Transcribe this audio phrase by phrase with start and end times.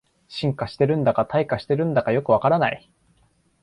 [0.27, 2.91] 進化してるんだか退化してるんだかよくわからない